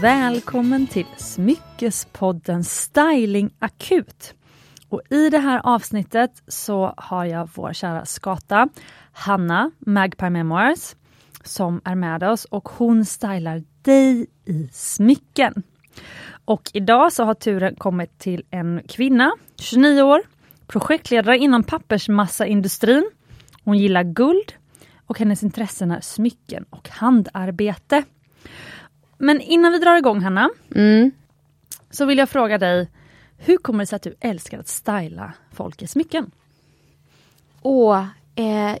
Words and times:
Välkommen 0.00 0.86
till 0.86 1.06
Smyckespodden 1.16 2.64
Styling 2.64 3.50
Akut. 3.58 4.34
Och 4.88 5.02
I 5.10 5.30
det 5.30 5.38
här 5.38 5.60
avsnittet 5.64 6.42
så 6.48 6.94
har 6.96 7.24
jag 7.24 7.50
vår 7.54 7.72
kära 7.72 8.06
skata 8.06 8.68
Hanna 9.12 9.70
Magpie 9.78 10.30
Memoirs 10.30 10.94
som 11.44 11.80
är 11.84 11.94
med 11.94 12.22
oss 12.22 12.44
och 12.44 12.68
hon 12.68 13.04
stylar 13.04 13.62
dig 13.82 14.26
i 14.44 14.68
smycken. 14.72 15.62
Och 16.44 16.70
idag 16.74 17.12
så 17.12 17.24
har 17.24 17.34
turen 17.34 17.74
kommit 17.74 18.18
till 18.18 18.42
en 18.50 18.82
kvinna, 18.88 19.32
29 19.56 20.02
år, 20.02 20.20
projektledare 20.66 21.38
inom 21.38 21.62
pappersmassaindustrin. 21.62 23.10
Hon 23.64 23.78
gillar 23.78 24.02
guld 24.02 24.52
och 25.06 25.18
hennes 25.18 25.42
intressen 25.42 25.90
är 25.90 26.00
smycken 26.00 26.64
och 26.70 26.88
handarbete. 26.88 28.04
Men 29.18 29.40
innan 29.40 29.72
vi 29.72 29.78
drar 29.78 29.96
igång 29.96 30.20
Hanna, 30.20 30.50
Mm. 30.74 31.10
så 31.90 32.06
vill 32.06 32.18
jag 32.18 32.28
fråga 32.28 32.58
dig, 32.58 32.88
hur 33.36 33.56
kommer 33.56 33.78
det 33.78 33.86
sig 33.86 33.96
att 33.96 34.02
du 34.02 34.14
älskar 34.20 34.58
att 34.58 34.68
styla 34.68 35.32
folk 35.52 35.82
i 35.82 35.86
smycken? 35.86 36.30
Och 37.60 37.96
eh, 38.34 38.76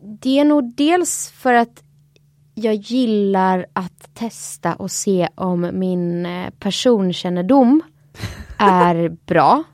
det 0.00 0.38
är 0.38 0.44
nog 0.44 0.74
dels 0.76 1.30
för 1.30 1.54
att 1.54 1.82
jag 2.54 2.74
gillar 2.74 3.66
att 3.72 4.14
testa 4.14 4.74
och 4.74 4.90
se 4.90 5.28
om 5.34 5.70
min 5.72 6.26
eh, 6.26 6.50
personkännedom 6.58 7.82
är 8.58 9.08
bra. 9.26 9.64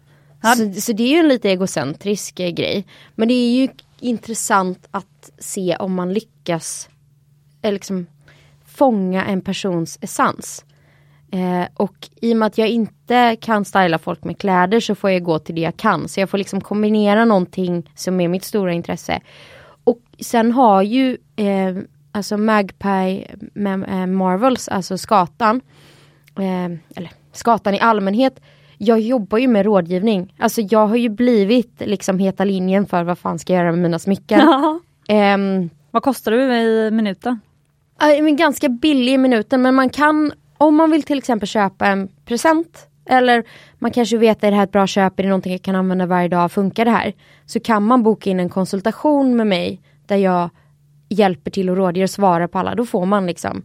Ja. 0.43 0.55
Så, 0.55 0.81
så 0.81 0.93
det 0.93 1.03
är 1.03 1.09
ju 1.09 1.17
en 1.19 1.29
lite 1.29 1.51
egocentrisk 1.51 2.41
eh, 2.41 2.51
grej. 2.51 2.87
Men 3.15 3.29
det 3.29 3.35
är 3.35 3.55
ju 3.61 3.69
intressant 4.01 4.89
att 4.91 5.31
se 5.39 5.77
om 5.77 5.95
man 5.95 6.13
lyckas 6.13 6.89
eh, 7.63 7.73
liksom, 7.73 8.07
fånga 8.75 9.25
en 9.25 9.41
persons 9.41 9.99
essens. 10.01 10.65
Eh, 11.33 11.67
och 11.75 12.09
i 12.21 12.33
och 12.33 12.37
med 12.37 12.47
att 12.47 12.59
jag 12.59 12.69
inte 12.69 13.37
kan 13.41 13.65
styla 13.65 13.99
folk 13.99 14.25
med 14.25 14.39
kläder 14.39 14.81
så 14.81 14.95
får 14.95 15.11
jag 15.11 15.23
gå 15.23 15.39
till 15.39 15.55
det 15.55 15.61
jag 15.61 15.77
kan. 15.77 16.09
Så 16.09 16.21
jag 16.21 16.31
får 16.31 16.39
liksom 16.39 16.61
kombinera 16.61 17.25
någonting 17.25 17.91
som 17.95 18.21
är 18.21 18.29
mitt 18.29 18.45
stora 18.45 18.73
intresse. 18.73 19.21
Och 19.85 19.99
sen 20.21 20.53
har 20.53 20.83
ju 20.83 21.19
eh, 21.37 21.77
alltså 22.13 22.37
Magpie 22.37 23.27
med, 23.55 23.85
eh, 23.89 24.07
Marvels, 24.07 24.69
alltså 24.69 24.99
skatan. 24.99 25.61
Eh, 26.39 26.65
eller 26.97 27.11
skatan 27.33 27.75
i 27.75 27.81
allmänhet. 27.81 28.41
Jag 28.79 29.01
jobbar 29.01 29.39
ju 29.39 29.49
med 29.49 29.65
rådgivning. 29.65 30.35
Alltså 30.39 30.61
jag 30.61 30.87
har 30.87 30.97
ju 30.97 31.09
blivit 31.09 31.73
liksom 31.81 32.19
heta 32.19 32.45
linjen 32.45 32.87
för 32.87 33.05
vad 33.05 33.19
fan 33.19 33.39
ska 33.39 33.53
jag 33.53 33.61
göra 33.61 33.73
med 33.73 33.83
mina 33.83 33.99
smycken. 33.99 34.41
Ehm, 35.09 35.71
Vad 35.91 36.03
kostar 36.03 36.33
du 36.33 36.55
i 36.55 36.91
minuten? 36.91 37.41
Men 38.03 38.37
ganska 38.37 38.69
billig 38.69 39.13
i 39.13 39.19
minuten 39.19 39.63
men 39.63 39.75
man 39.75 39.91
kan 39.91 40.33
om 40.59 40.77
man 40.77 40.91
vill 40.91 41.03
till 41.03 41.19
exempel 41.19 41.49
köpa 41.49 41.87
en 41.87 42.09
present 42.25 42.89
eller 43.07 43.45
man 43.79 43.91
kanske 43.91 44.17
vet 44.17 44.45
är 44.45 44.51
det 44.51 44.57
här 44.57 44.65
ett 44.65 44.73
bra 44.73 44.87
köp, 44.87 45.19
är 45.19 45.23
det 45.23 45.29
någonting 45.29 45.53
jag 45.53 45.63
kan 45.63 45.75
använda 45.75 46.07
varje 46.07 46.29
dag, 46.29 46.53
funkar 46.53 46.85
det 46.85 46.91
här? 46.91 47.13
Så 47.47 47.61
kan 47.61 47.83
man 47.83 48.03
boka 48.03 48.31
in 48.31 48.41
en 48.41 48.49
konsultation 48.49 49.37
med 49.37 49.47
mig 49.47 49.81
där 50.07 50.17
jag 50.17 50.51
hjälper 51.09 51.51
till 51.51 51.71
och 51.71 51.77
rådger 51.77 52.03
och 52.03 52.11
svarar 52.11 52.47
på 52.47 52.59
alla. 52.59 52.75
Då 52.75 52.87
får 52.87 53.07
man 53.07 53.27
liksom 53.27 53.63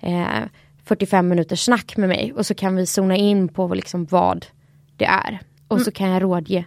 eh, 0.00 0.44
45 0.84 1.28
minuters 1.28 1.64
snack 1.64 1.96
med 1.96 2.08
mig 2.08 2.32
och 2.36 2.46
så 2.46 2.54
kan 2.54 2.76
vi 2.76 2.86
zona 2.86 3.16
in 3.16 3.48
på 3.48 3.74
liksom 3.74 4.04
vad 4.04 4.46
det 4.96 5.04
är. 5.04 5.40
Och 5.68 5.80
så 5.80 5.90
kan 5.90 6.08
jag 6.08 6.22
rådge. 6.22 6.64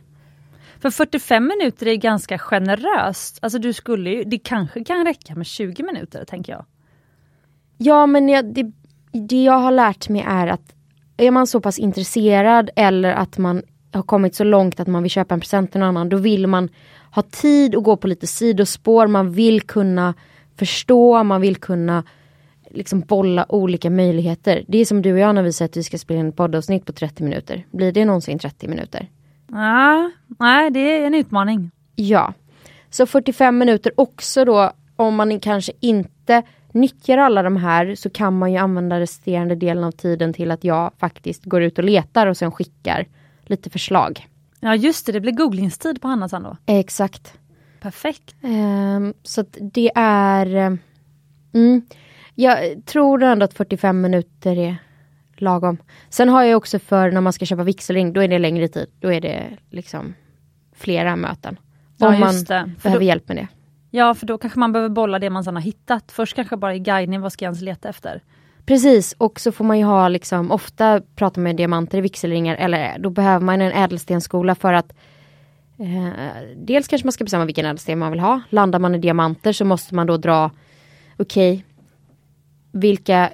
För 0.80 0.90
45 0.90 1.48
minuter 1.48 1.88
är 1.88 1.96
ganska 1.96 2.38
generöst. 2.38 3.40
Alltså 3.42 3.60
du 3.60 3.74
skulle 3.74 4.10
ju, 4.10 4.24
det 4.24 4.38
kanske 4.38 4.84
kan 4.84 5.06
räcka 5.06 5.36
med 5.36 5.46
20 5.46 5.84
minuter 5.84 6.26
tänker 6.26 6.54
jag. 6.54 6.66
Ja 7.84 8.06
men 8.06 8.30
jag, 8.30 8.46
det, 8.46 8.72
det 9.12 9.44
jag 9.44 9.60
har 9.60 9.72
lärt 9.72 10.10
mig 10.10 10.26
är 10.28 10.48
att 10.48 10.76
är 11.18 11.32
man 11.32 11.48
så 11.48 11.62
pass 11.62 11.80
intresserad 11.80 12.70
eller 12.76 13.14
att 13.14 13.38
man 13.38 13.62
har 13.92 14.04
kommit 14.04 14.36
så 14.36 14.44
långt 14.44 14.80
att 14.80 14.88
man 14.88 15.04
vill 15.04 15.12
köpa 15.12 15.34
en 15.34 15.40
present 15.40 15.72
till 15.72 15.80
någon 15.80 15.90
annan, 15.90 16.10
då 16.10 16.18
vill 16.18 16.48
man 16.48 16.70
ha 17.12 17.22
tid 17.22 17.76
att 17.76 17.84
gå 17.84 17.98
på 17.98 18.08
lite 18.08 18.28
sidospår, 18.28 19.08
man 19.08 19.32
vill 19.32 19.62
kunna 19.62 20.14
förstå, 20.56 21.24
man 21.24 21.42
vill 21.42 21.56
kunna 21.56 22.04
liksom 22.70 23.00
bolla 23.00 23.46
olika 23.50 23.90
möjligheter. 23.90 24.64
Det 24.68 24.78
är 24.78 24.86
som 24.86 25.02
du 25.02 25.14
och 25.14 25.20
jag 25.20 25.36
när 25.36 25.44
vi 25.44 25.54
säger 25.54 25.70
att 25.70 25.78
vi 25.78 25.84
ska 25.84 25.98
spela 25.98 26.20
in 26.20 26.30
ett 26.30 26.36
poddavsnitt 26.36 26.86
på 26.86 26.94
30 26.94 27.24
minuter. 27.24 27.66
Blir 27.72 27.92
det 27.92 28.06
någonsin 28.06 28.40
30 28.40 28.68
minuter? 28.68 29.10
Ah, 29.52 30.10
nej, 30.40 30.72
det 30.72 30.80
är 30.80 31.08
en 31.08 31.14
utmaning. 31.14 31.72
Ja. 31.96 32.34
Så 32.90 33.06
45 33.06 33.58
minuter 33.58 33.92
också 33.98 34.46
då 34.46 34.72
om 34.96 35.16
man 35.16 35.40
kanske 35.40 35.72
inte 35.80 36.44
nyttjar 36.74 37.18
alla 37.18 37.44
de 37.44 37.58
här 37.58 37.96
så 37.96 38.10
kan 38.10 38.38
man 38.38 38.52
ju 38.52 38.58
använda 38.58 39.00
resterande 39.00 39.56
delen 39.56 39.84
av 39.84 39.92
tiden 39.92 40.34
till 40.34 40.52
att 40.52 40.64
jag 40.64 40.92
faktiskt 40.98 41.46
går 41.46 41.62
ut 41.64 41.78
och 41.78 41.84
letar 41.84 42.28
och 42.28 42.38
sen 42.38 42.52
skickar 42.52 43.06
lite 43.46 43.70
förslag. 43.70 44.28
Ja 44.60 44.76
just 44.76 45.06
det, 45.06 45.12
det 45.12 45.20
blir 45.20 45.32
googlingstid 45.34 46.02
på 46.02 46.08
Hanna 46.08 46.30
sen 46.30 46.44
då. 46.44 46.58
Exakt. 46.66 47.34
Perfekt. 47.82 48.36
Ehm, 48.44 49.14
så 49.24 49.46
det 49.74 49.92
är... 49.96 50.56
eh, 50.56 50.74
Mm, 51.56 51.82
jag 52.36 52.86
tror 52.86 53.24
ändå 53.24 53.44
att 53.46 53.54
45 53.54 54.02
minuter 54.02 54.58
är 54.58 54.76
lagom. 55.38 55.78
Sen 56.10 56.30
har 56.30 56.44
jag 56.44 56.58
också 56.58 56.80
för 56.80 57.12
när 57.12 57.22
man 57.22 57.34
ska 57.34 57.46
köpa 57.46 57.64
vigselring, 57.64 58.14
då 58.14 58.22
är 58.24 58.28
det 58.28 58.40
längre 58.40 58.68
tid. 58.68 58.88
Då 59.00 59.14
är 59.14 59.22
det 59.22 59.44
liksom 59.70 60.14
flera 60.76 61.16
möten. 61.16 61.60
Ja, 61.98 62.08
Om 62.08 62.20
man 62.20 62.36
det. 62.36 62.72
För 62.80 62.84
behöver 62.84 63.00
då- 63.00 63.06
hjälp 63.06 63.28
med 63.28 63.38
det. 63.38 63.48
Ja 63.96 64.14
för 64.14 64.26
då 64.26 64.38
kanske 64.38 64.60
man 64.60 64.72
behöver 64.72 64.90
bolla 64.90 65.20
det 65.20 65.30
man 65.30 65.44
sedan 65.44 65.56
har 65.56 65.62
hittat. 65.62 66.12
Först 66.12 66.36
kanske 66.36 66.58
bara 66.58 66.76
i 66.76 66.80
guidning, 66.80 67.22
vad 67.22 67.34
ska 67.34 67.46
jag 67.46 67.50
ens 67.50 67.62
leta 67.62 67.90
efter? 67.90 68.22
Precis, 68.66 69.16
och 69.18 69.40
så 69.40 69.52
får 69.52 69.66
man 69.66 69.80
ju 69.80 69.86
ha 69.86 70.08
liksom, 70.08 70.52
ofta 70.52 71.02
prata 71.16 71.40
med 71.40 71.56
diamanter 71.56 71.98
i 71.98 72.02
vigselringar 72.02 72.56
eller 72.56 72.84
eh, 72.84 73.00
då 73.00 73.10
behöver 73.10 73.46
man 73.46 73.62
en 73.62 73.72
ädelstenskola 73.72 74.56
för 74.56 74.74
att 74.74 74.94
eh, 75.80 76.10
dels 76.56 76.88
kanske 76.88 77.06
man 77.06 77.12
ska 77.12 77.24
bestämma 77.24 77.46
vilken 77.46 77.66
ädelsten 77.66 78.00
man 78.00 78.12
vill 78.12 78.20
ha. 78.20 78.42
Landar 78.50 78.80
man 78.80 78.96
i 78.96 78.98
diamanter 78.98 79.54
så 79.54 79.66
måste 79.66 79.96
man 79.96 80.08
då 80.08 80.18
dra, 80.18 80.52
okej, 81.18 81.66
vilka 82.72 83.30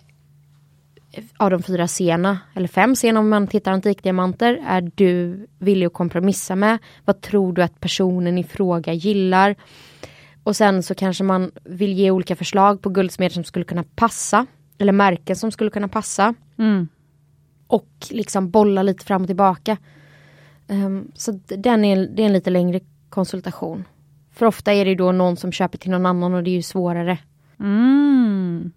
av 1.37 1.49
de 1.49 1.63
fyra 1.63 1.87
sena, 1.87 2.39
eller 2.55 2.67
fem 2.67 2.95
sena 2.95 3.19
om 3.19 3.29
man 3.29 3.47
tittar 3.47 3.71
antikdiamanter, 3.71 4.63
är 4.67 4.91
du 4.95 5.47
villig 5.59 5.85
att 5.85 5.93
kompromissa 5.93 6.55
med? 6.55 6.77
Vad 7.05 7.21
tror 7.21 7.53
du 7.53 7.63
att 7.63 7.79
personen 7.79 8.37
i 8.37 8.43
fråga 8.43 8.93
gillar? 8.93 9.55
Och 10.43 10.55
sen 10.55 10.83
så 10.83 10.95
kanske 10.95 11.23
man 11.23 11.51
vill 11.63 11.93
ge 11.93 12.11
olika 12.11 12.35
förslag 12.35 12.81
på 12.81 12.89
guldsmed 12.89 13.31
som 13.31 13.43
skulle 13.43 13.65
kunna 13.65 13.83
passa. 13.95 14.45
Eller 14.77 14.93
märken 14.93 15.35
som 15.35 15.51
skulle 15.51 15.69
kunna 15.69 15.87
passa. 15.87 16.33
Mm. 16.57 16.87
Och 17.67 17.89
liksom 18.09 18.49
bolla 18.49 18.83
lite 18.83 19.05
fram 19.05 19.21
och 19.21 19.27
tillbaka. 19.27 19.77
Ehm, 20.67 21.11
så 21.15 21.39
den 21.47 21.85
är, 21.85 22.07
det 22.07 22.21
är 22.21 22.25
en 22.25 22.33
lite 22.33 22.49
längre 22.49 22.79
konsultation. 23.09 23.85
För 24.33 24.45
ofta 24.45 24.73
är 24.73 24.85
det 24.85 24.95
då 24.95 25.11
någon 25.11 25.37
som 25.37 25.51
köper 25.51 25.77
till 25.77 25.91
någon 25.91 26.05
annan 26.05 26.33
och 26.33 26.43
det 26.43 26.49
är 26.49 26.55
ju 26.55 26.61
svårare. 26.61 27.17
Mm. 27.59 28.71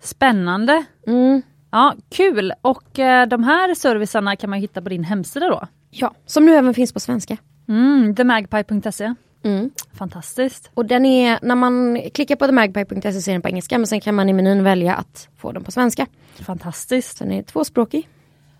Spännande. 0.00 0.84
Mm. 1.06 1.42
Ja, 1.70 1.94
kul! 2.10 2.52
Och 2.60 2.98
eh, 2.98 3.28
de 3.28 3.44
här 3.44 3.74
servicerna 3.74 4.36
kan 4.36 4.50
man 4.50 4.58
hitta 4.58 4.82
på 4.82 4.88
din 4.88 5.04
hemsida 5.04 5.48
då? 5.48 5.66
Ja, 5.90 6.14
som 6.26 6.46
nu 6.46 6.54
även 6.54 6.74
finns 6.74 6.92
på 6.92 7.00
svenska. 7.00 7.36
Mm, 7.68 8.14
themagpie.se. 8.14 9.14
Mm. 9.46 9.70
Fantastiskt. 9.92 10.70
Och 10.74 10.86
den 10.86 11.06
är, 11.06 11.38
när 11.42 11.54
man 11.54 12.00
klickar 12.14 12.36
på 12.36 12.46
themagpie.se 12.46 13.12
så 13.12 13.30
är 13.30 13.32
den 13.32 13.42
på 13.42 13.48
engelska 13.48 13.78
men 13.78 13.86
sen 13.86 14.00
kan 14.00 14.14
man 14.14 14.28
i 14.28 14.32
menyn 14.32 14.64
välja 14.64 14.94
att 14.94 15.28
få 15.36 15.52
den 15.52 15.64
på 15.64 15.70
svenska. 15.70 16.06
Fantastiskt. 16.34 17.18
Den 17.18 17.32
är 17.32 17.42
tvåspråkig. 17.42 18.08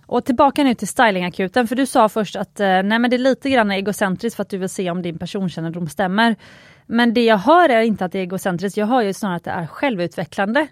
Och 0.07 0.25
tillbaka 0.25 0.65
nu 0.65 0.75
till 0.75 0.89
stylingakuten, 0.89 1.69
för 1.69 1.77
du 1.77 1.87
sa 1.87 2.09
först 2.09 2.37
att 2.37 2.61
eh, 2.61 2.67
nej 2.67 2.99
men 2.99 3.11
det 3.11 3.17
är 3.17 3.19
lite 3.19 3.51
grann 3.51 3.73
egocentriskt 3.73 4.37
för 4.37 4.43
att 4.43 4.49
du 4.49 4.59
vill 4.59 4.69
se 4.69 4.91
om 4.91 5.03
din 5.03 5.19
personkännedom 5.19 5.89
stämmer. 5.89 6.37
Men 6.87 7.15
det 7.15 7.25
jag 7.25 7.39
hör 7.39 7.69
är 7.69 7.83
inte 7.83 8.05
att 8.05 8.13
det 8.13 8.19
är 8.19 8.23
egocentriskt, 8.23 8.77
jag 8.77 8.87
hör 8.87 9.03
ju 9.03 9.13
snarare 9.13 9.37
att 9.37 9.45
det 9.45 9.51
är 9.51 9.67
självutvecklande. 9.67 10.67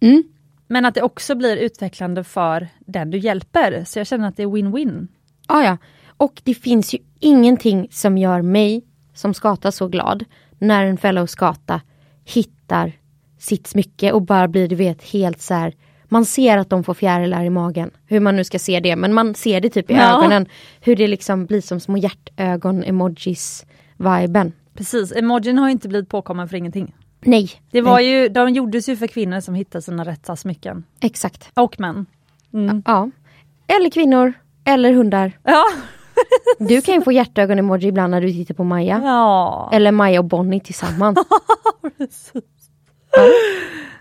Mm. 0.00 0.24
Men 0.66 0.84
att 0.84 0.94
det 0.94 1.02
också 1.02 1.34
blir 1.34 1.56
utvecklande 1.56 2.24
för 2.24 2.68
den 2.78 3.10
du 3.10 3.18
hjälper. 3.18 3.84
Så 3.86 3.98
jag 3.98 4.06
känner 4.06 4.28
att 4.28 4.36
det 4.36 4.42
är 4.42 4.46
win-win. 4.46 5.08
Ah, 5.46 5.62
ja. 5.62 5.76
Och 6.16 6.40
det 6.44 6.54
finns 6.54 6.94
ju 6.94 6.98
ingenting 7.18 7.88
som 7.90 8.18
gör 8.18 8.42
mig 8.42 8.84
som 9.18 9.34
skata 9.34 9.72
så 9.72 9.88
glad 9.88 10.24
när 10.58 10.84
en 10.84 10.96
fellow 10.98 11.26
skata 11.26 11.80
hittar 12.24 12.92
sitt 13.38 13.66
smycke 13.66 14.12
och 14.12 14.22
bara 14.22 14.48
blir 14.48 14.68
du 14.68 14.74
vet 14.76 15.02
helt 15.04 15.40
så 15.40 15.54
här. 15.54 15.72
Man 16.04 16.24
ser 16.24 16.58
att 16.58 16.70
de 16.70 16.84
får 16.84 16.94
fjärilar 16.94 17.44
i 17.44 17.50
magen. 17.50 17.90
Hur 18.06 18.20
man 18.20 18.36
nu 18.36 18.44
ska 18.44 18.58
se 18.58 18.80
det 18.80 18.96
men 18.96 19.14
man 19.14 19.34
ser 19.34 19.60
det 19.60 19.70
typ 19.70 19.90
i 19.90 19.94
Ja. 19.94 20.18
ögonen. 20.18 20.46
Hur 20.80 20.96
det 20.96 21.06
liksom 21.08 21.46
blir 21.46 21.60
som 21.60 21.80
små 21.80 21.96
hjärtögon 21.96 22.84
emojis 22.84 23.66
viben. 23.96 24.52
Precis, 24.74 25.12
emojin 25.16 25.58
har 25.58 25.68
inte 25.68 25.88
blivit 25.88 26.08
påkommen 26.08 26.48
för 26.48 26.56
ingenting. 26.56 26.94
Nej. 27.20 27.50
Det 27.70 27.80
var 27.80 27.94
Nej. 27.94 28.10
ju, 28.10 28.28
de 28.28 28.48
gjordes 28.52 28.88
ju 28.88 28.96
för 28.96 29.06
kvinnor 29.06 29.40
som 29.40 29.54
hittade 29.54 29.82
sina 29.82 30.04
rätta 30.04 30.36
smycken. 30.36 30.84
Exakt. 31.00 31.50
Och 31.54 31.80
män. 31.80 32.06
Mm. 32.54 32.82
Ja. 32.86 33.10
Eller 33.66 33.90
kvinnor. 33.90 34.32
Eller 34.64 34.92
hundar. 34.92 35.32
Ja. 35.42 35.64
Du 36.58 36.80
kan 36.82 36.94
ju 36.94 37.00
få 37.02 37.12
hjärtögon 37.12 37.58
emoji 37.58 37.88
ibland 37.88 38.10
när 38.10 38.20
du 38.20 38.32
tittar 38.32 38.54
på 38.54 38.64
Maja. 38.64 39.00
ja. 39.04 39.70
Eller 39.72 39.92
Maja 39.92 40.18
och 40.20 40.24
Bonnie 40.24 40.60
tillsammans. 40.60 41.18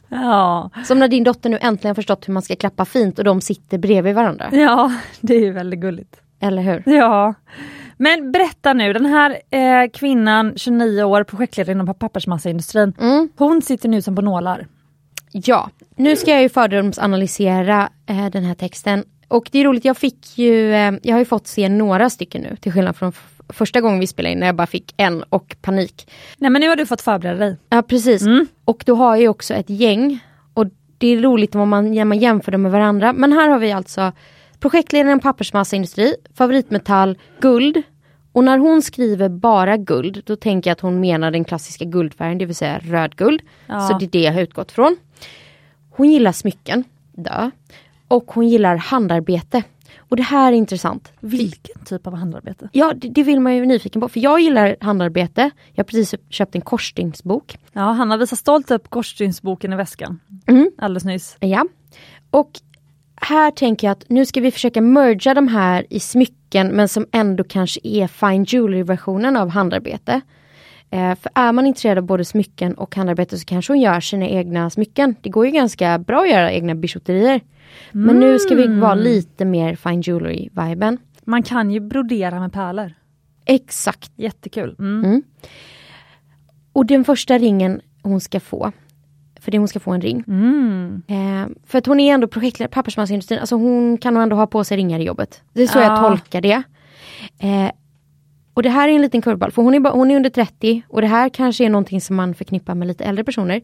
Ja. 0.09 0.69
Som 0.85 0.99
när 0.99 1.07
din 1.07 1.23
dotter 1.23 1.49
nu 1.49 1.57
äntligen 1.61 1.95
förstått 1.95 2.27
hur 2.27 2.33
man 2.33 2.41
ska 2.43 2.55
klappa 2.55 2.85
fint 2.85 3.19
och 3.19 3.25
de 3.25 3.41
sitter 3.41 3.77
bredvid 3.77 4.15
varandra. 4.15 4.49
ja, 4.51 4.91
det 5.21 5.35
är 5.35 5.39
ju 5.39 5.51
väldigt 5.51 5.79
gulligt. 5.79 6.21
Eller 6.39 6.61
hur? 6.61 6.83
Ja. 6.85 7.33
Men 7.97 8.31
berätta 8.31 8.73
nu, 8.73 8.93
den 8.93 9.05
här 9.05 9.37
eh, 9.49 9.89
kvinnan, 9.93 10.53
29 10.55 11.03
år, 11.03 11.23
projektledare 11.23 11.71
inom 11.71 11.93
pappersmassaindustrin. 11.93 12.93
Mm. 12.99 13.29
Hon 13.37 13.61
sitter 13.61 13.89
nu 13.89 14.01
som 14.01 14.15
på 14.15 14.21
nålar. 14.21 14.67
Ja, 15.31 15.69
nu 15.95 16.15
ska 16.15 16.31
jag 16.31 16.41
ju 16.41 16.49
fördomsanalysera 16.49 17.89
eh, 18.05 18.25
den 18.25 18.43
här 18.43 18.55
texten. 18.55 19.03
Och 19.27 19.49
det 19.51 19.59
är 19.59 19.63
roligt, 19.65 19.85
jag 19.85 19.97
fick 19.97 20.37
ju, 20.37 20.73
eh, 20.73 20.93
jag 21.03 21.13
har 21.15 21.19
ju 21.19 21.25
fått 21.25 21.47
se 21.47 21.69
några 21.69 22.09
stycken 22.09 22.41
nu 22.41 22.55
till 22.55 22.71
skillnad 22.71 22.95
från 22.95 23.11
första 23.49 23.81
gången 23.81 23.99
vi 23.99 24.07
spelade 24.07 24.33
in 24.33 24.39
när 24.39 24.45
jag 24.47 24.55
bara 24.55 24.67
fick 24.67 24.93
en 24.97 25.23
och 25.23 25.55
panik. 25.61 26.11
Nej 26.37 26.49
men 26.51 26.59
nu 26.61 26.69
har 26.69 26.75
du 26.75 26.85
fått 26.85 27.01
förbereda 27.01 27.39
dig. 27.39 27.55
Ja 27.69 27.81
precis, 27.81 28.21
Mm. 28.21 28.47
och 28.65 28.83
då 28.85 28.95
har 28.95 29.17
ju 29.17 29.27
också 29.27 29.53
ett 29.53 29.69
gäng. 29.69 30.19
Och 30.53 30.65
det 30.97 31.07
är 31.07 31.17
roligt 31.21 31.55
om 31.55 31.69
man, 31.69 31.91
när 31.91 32.05
man 32.05 32.17
jämför 32.17 32.51
dem 32.51 32.61
med 32.61 32.71
varandra. 32.71 33.13
Men 33.13 33.33
här 33.33 33.49
har 33.49 33.59
vi 33.59 33.71
alltså 33.71 34.11
projektledaren 34.59 35.19
pappersmassaindustri, 35.19 36.15
favoritmetall, 36.37 37.17
guld. 37.41 37.81
Och 38.31 38.43
när 38.43 38.57
hon 38.57 38.81
skriver 38.81 39.29
bara 39.29 39.77
guld, 39.77 40.21
då 40.25 40.35
tänker 40.35 40.69
jag 40.69 40.73
att 40.73 40.81
hon 40.81 40.99
menar 40.99 41.31
den 41.31 41.43
klassiska 41.43 41.85
guldfärgen, 41.85 42.37
det 42.37 42.45
vill 42.45 42.55
säga 42.55 42.79
rödguld. 42.83 43.41
Ja. 43.67 43.79
Så 43.87 43.97
det 43.97 44.05
är 44.05 44.09
det 44.09 44.21
jag 44.21 44.33
har 44.33 44.41
utgått 44.41 44.71
från. 44.71 44.97
Hon 45.89 46.11
gillar 46.11 46.31
smycken, 46.31 46.83
dö. 47.11 47.51
Och 48.07 48.31
hon 48.31 48.47
gillar 48.47 48.75
handarbete. 48.77 49.63
Och 49.97 50.17
det 50.17 50.23
här 50.23 50.53
är 50.53 50.57
intressant. 50.57 51.11
Vilken 51.19 51.83
typ 51.85 52.07
av 52.07 52.15
handarbete? 52.15 52.69
Ja, 52.71 52.93
det, 52.95 53.09
det 53.09 53.23
vill 53.23 53.39
man 53.39 53.55
ju 53.55 53.65
nyfiken 53.65 54.01
på. 54.01 54.09
För 54.09 54.19
jag 54.19 54.39
gillar 54.39 54.75
handarbete. 54.81 55.49
Jag 55.73 55.83
har 55.83 55.87
precis 55.87 56.15
köpt 56.29 56.55
en 56.55 56.61
korsstygnsbok. 56.61 57.57
Ja, 57.73 57.81
Hanna 57.81 58.17
visar 58.17 58.37
stolt 58.37 58.71
upp 58.71 58.89
korsstygnsboken 58.89 59.73
i 59.73 59.75
väskan. 59.75 60.19
Mm. 60.47 60.71
Alldeles 60.77 61.05
nyss. 61.05 61.37
Ja. 61.39 61.65
Och 62.31 62.51
här 63.15 63.51
tänker 63.51 63.87
jag 63.87 63.91
att 63.91 64.09
nu 64.09 64.25
ska 64.25 64.41
vi 64.41 64.51
försöka 64.51 64.81
mergea 64.81 65.33
de 65.33 65.47
här 65.47 65.85
i 65.89 65.99
smycken 65.99 66.67
men 66.67 66.87
som 66.87 67.05
ändå 67.11 67.43
kanske 67.43 67.79
är 67.83 68.07
fine 68.07 68.43
jewelry-versionen 68.43 69.37
av 69.37 69.49
handarbete. 69.49 70.21
Eh, 70.89 71.15
för 71.15 71.31
är 71.35 71.51
man 71.51 71.65
intresserad 71.65 71.97
av 71.97 72.03
både 72.03 72.25
smycken 72.25 72.73
och 72.73 72.95
handarbete 72.95 73.37
så 73.37 73.45
kanske 73.45 73.73
hon 73.73 73.79
gör 73.81 73.99
sina 73.99 74.25
egna 74.27 74.69
smycken. 74.69 75.15
Det 75.21 75.29
går 75.29 75.45
ju 75.45 75.51
ganska 75.51 75.99
bra 75.99 76.21
att 76.21 76.29
göra 76.29 76.51
egna 76.51 76.75
bijouterier. 76.75 77.41
Men 77.91 78.19
nu 78.19 78.39
ska 78.39 78.55
vi 78.55 78.67
vara 78.67 78.95
lite 78.95 79.45
mer 79.45 79.75
fine 79.75 80.01
jewelry-viben. 80.01 80.97
Man 81.25 81.43
kan 81.43 81.71
ju 81.71 81.79
brodera 81.79 82.39
med 82.39 82.53
pärlor. 82.53 82.93
Exakt. 83.45 84.11
Jättekul. 84.15 84.75
Mm. 84.79 85.05
Mm. 85.05 85.23
Och 86.73 86.85
den 86.85 87.03
första 87.05 87.37
ringen 87.37 87.81
hon 88.01 88.19
ska 88.21 88.39
få, 88.39 88.71
för 89.39 89.51
det 89.51 89.57
hon 89.57 89.67
ska 89.67 89.79
få 89.79 89.91
en 89.91 90.01
ring. 90.01 90.23
Mm. 90.27 91.01
Eh, 91.07 91.47
för 91.65 91.77
att 91.77 91.85
hon 91.85 91.99
är 91.99 92.13
ändå 92.13 92.27
projektledare 92.27 92.71
pappersmassaindustrin, 92.71 93.39
alltså 93.39 93.55
hon 93.55 93.97
kan 93.97 94.13
nog 94.13 94.23
ändå 94.23 94.35
ha 94.35 94.47
på 94.47 94.63
sig 94.63 94.77
ringar 94.77 94.99
i 94.99 95.03
jobbet. 95.03 95.41
Det 95.53 95.61
är 95.63 95.67
så 95.67 95.79
Ja. 95.79 95.83
jag 95.83 95.99
tolkar 95.99 96.41
det. 96.41 96.63
Eh, 97.39 97.71
och 98.57 98.63
det 98.63 98.69
här 98.69 98.89
är 98.89 98.93
en 98.93 99.01
liten 99.01 99.21
kurvball, 99.21 99.51
för 99.51 99.61
hon 99.61 99.73
är, 99.73 99.79
bara, 99.79 99.93
hon 99.93 100.11
är 100.11 100.15
under 100.15 100.29
30 100.29 100.81
och 100.87 101.01
det 101.01 101.07
här 101.07 101.29
kanske 101.29 101.65
är 101.65 101.69
någonting 101.69 102.01
som 102.01 102.15
man 102.15 102.35
förknippar 102.35 102.75
med 102.75 102.87
lite 102.87 103.03
äldre 103.03 103.23
personer. 103.23 103.61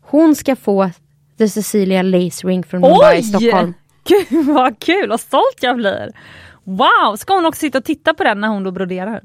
Hon 0.00 0.34
ska 0.34 0.56
få 0.56 0.90
The 1.38 1.48
Cecilia 1.48 2.02
Lace 2.02 2.46
Ring 2.46 2.64
från 2.64 2.80
Mumbai, 2.80 3.22
Stockholm. 3.22 3.74
Gud 4.04 4.46
vad 4.46 4.78
kul, 4.78 5.08
vad 5.08 5.20
stolt 5.20 5.58
jag 5.60 5.76
blir! 5.76 6.12
Wow, 6.64 7.16
ska 7.16 7.34
hon 7.34 7.46
också 7.46 7.58
sitta 7.58 7.78
och 7.78 7.84
titta 7.84 8.14
på 8.14 8.24
den 8.24 8.40
när 8.40 8.48
hon 8.48 8.62
då 8.62 8.70
broderar? 8.70 9.22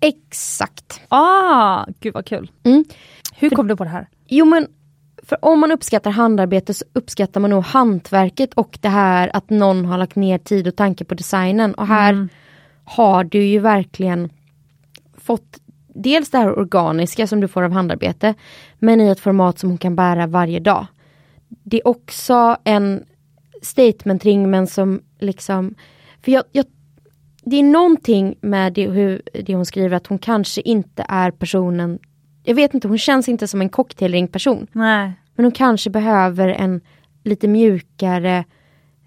Exakt. 0.00 1.00
Ah, 1.08 1.86
gud 2.00 2.14
vad 2.14 2.26
kul. 2.26 2.50
Mm. 2.64 2.84
Hur 3.34 3.50
kom 3.50 3.68
du 3.68 3.76
på 3.76 3.84
det 3.84 3.90
här? 3.90 4.08
Jo 4.28 4.44
men, 4.44 4.66
för 5.22 5.44
om 5.44 5.60
man 5.60 5.72
uppskattar 5.72 6.10
handarbete 6.10 6.74
så 6.74 6.84
uppskattar 6.92 7.40
man 7.40 7.50
nog 7.50 7.64
hantverket 7.64 8.54
och 8.54 8.78
det 8.80 8.88
här 8.88 9.30
att 9.36 9.50
någon 9.50 9.84
har 9.84 9.98
lagt 9.98 10.16
ner 10.16 10.38
tid 10.38 10.68
och 10.68 10.76
tanke 10.76 11.04
på 11.04 11.14
designen. 11.14 11.74
Och 11.74 11.86
här 11.86 12.28
har 12.84 13.24
du 13.24 13.44
ju 13.44 13.58
verkligen 13.58 14.30
fått 15.22 15.58
dels 15.94 16.30
det 16.30 16.38
här 16.38 16.58
organiska 16.58 17.26
som 17.26 17.40
du 17.40 17.48
får 17.48 17.62
av 17.62 17.72
handarbete, 17.72 18.34
men 18.78 19.00
i 19.00 19.08
ett 19.08 19.20
format 19.20 19.58
som 19.58 19.68
hon 19.68 19.78
kan 19.78 19.96
bära 19.96 20.26
varje 20.26 20.60
dag. 20.60 20.86
Det 21.48 21.76
är 21.76 21.88
också 21.88 22.56
en 22.64 23.04
statementring 23.62 24.50
men 24.50 24.66
som 24.66 25.02
liksom, 25.18 25.74
för 26.24 26.32
jag, 26.32 26.44
jag 26.52 26.64
det 27.44 27.56
är 27.56 27.62
någonting 27.62 28.34
med 28.40 28.72
det, 28.72 28.88
hur, 28.88 29.22
det 29.44 29.54
hon 29.54 29.66
skriver 29.66 29.96
att 29.96 30.06
hon 30.06 30.18
kanske 30.18 30.60
inte 30.60 31.04
är 31.08 31.30
personen 31.30 31.98
jag 32.44 32.54
vet 32.54 32.74
inte, 32.74 32.88
hon 32.88 32.98
känns 32.98 33.28
inte 33.28 33.48
som 33.48 33.60
en 33.60 33.68
cocktailring 33.68 34.28
person. 34.28 34.66
Nej. 34.72 35.12
Men 35.34 35.44
hon 35.44 35.52
kanske 35.52 35.90
behöver 35.90 36.48
en 36.48 36.80
lite 37.24 37.48
mjukare 37.48 38.44